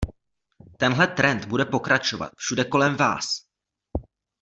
Tenhle 0.77 1.07
trend 1.07 1.45
bude 1.45 1.65
pokračovat 1.65 2.31
všude 2.37 2.63
kolem 2.65 2.95
vás. 2.95 3.25